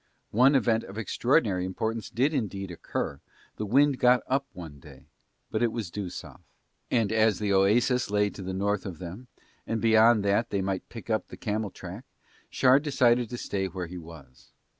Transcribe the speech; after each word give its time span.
One 0.31 0.55
event 0.55 0.83
of 0.85 0.97
extraordinary 0.97 1.63
importance 1.63 2.09
did 2.09 2.33
indeed 2.33 2.71
occur, 2.71 3.19
the 3.57 3.67
wind 3.67 3.99
got 3.99 4.23
up 4.25 4.47
one 4.53 4.79
day, 4.79 5.05
but 5.51 5.61
it 5.61 5.71
was 5.71 5.91
due 5.91 6.09
South, 6.09 6.41
and 6.89 7.11
as 7.11 7.37
the 7.37 7.53
oasis 7.53 8.09
lay 8.09 8.31
to 8.31 8.41
the 8.41 8.51
North 8.51 8.87
of 8.87 8.97
them 8.97 9.27
and 9.67 9.79
beyond 9.79 10.25
that 10.25 10.49
they 10.49 10.63
might 10.63 10.89
pick 10.89 11.11
up 11.11 11.27
the 11.27 11.37
camel 11.37 11.69
track 11.69 12.03
Shard 12.49 12.81
decided 12.81 13.29
to 13.29 13.37
stay 13.37 13.67
where 13.67 13.85
he 13.85 13.99
was. 13.99 14.51